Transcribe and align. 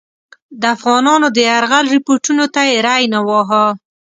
د 0.61 0.63
افغانانو 0.75 1.27
د 1.35 1.37
یرغل 1.49 1.85
رپوټونو 1.95 2.45
ته 2.53 2.61
یې 2.69 2.77
ری 2.85 3.03
نه 3.13 3.19
واهه. 3.27 3.65